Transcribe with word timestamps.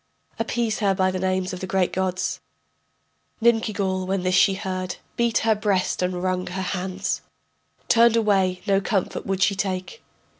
Appease 0.39 0.79
her 0.79 0.95
by 0.95 1.11
the 1.11 1.19
names 1.19 1.53
of 1.53 1.59
the 1.59 1.67
great 1.67 1.93
gods... 1.93 2.39
Ninkigal, 3.39 4.07
when 4.07 4.23
this 4.23 4.33
she 4.33 4.55
heard, 4.55 4.95
Beat 5.15 5.37
her 5.45 5.53
breast 5.53 6.01
and 6.01 6.23
wrung 6.23 6.47
her 6.47 6.61
hands, 6.73 7.21
Turned 7.87 8.15
away, 8.15 8.63
no 8.65 8.81
comfort 8.81 9.27
would 9.27 9.43
she 9.43 9.53
take. 9.53 10.01